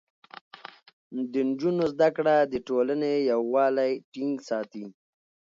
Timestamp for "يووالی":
3.31-3.91